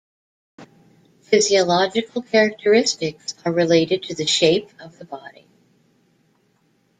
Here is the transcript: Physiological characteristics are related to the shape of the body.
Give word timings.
Physiological 1.21 2.23
characteristics 2.23 3.35
are 3.45 3.51
related 3.51 4.01
to 4.01 4.15
the 4.15 4.25
shape 4.25 4.71
of 4.79 4.97
the 4.97 5.05
body. 5.05 5.47